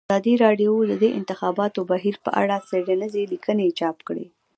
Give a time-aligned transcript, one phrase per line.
[0.07, 4.25] ازادي راډیو د د انتخاباتو بهیر په اړه څېړنیزې لیکنې چاپ کړي.